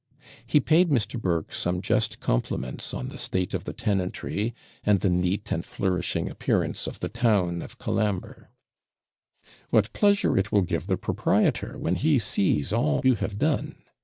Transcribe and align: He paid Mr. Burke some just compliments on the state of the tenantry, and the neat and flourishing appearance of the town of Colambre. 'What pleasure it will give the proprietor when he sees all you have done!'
He 0.47 0.59
paid 0.59 0.89
Mr. 0.89 1.21
Burke 1.21 1.53
some 1.53 1.79
just 1.79 2.19
compliments 2.19 2.91
on 2.91 3.09
the 3.09 3.19
state 3.19 3.53
of 3.53 3.65
the 3.65 3.73
tenantry, 3.73 4.55
and 4.83 4.99
the 4.99 5.11
neat 5.11 5.51
and 5.51 5.63
flourishing 5.63 6.27
appearance 6.27 6.87
of 6.87 7.01
the 7.01 7.07
town 7.07 7.61
of 7.61 7.77
Colambre. 7.77 8.49
'What 9.69 9.93
pleasure 9.93 10.39
it 10.39 10.51
will 10.51 10.63
give 10.63 10.87
the 10.87 10.97
proprietor 10.97 11.77
when 11.77 11.93
he 11.97 12.17
sees 12.17 12.73
all 12.73 13.01
you 13.03 13.13
have 13.13 13.37
done!' 13.37 13.75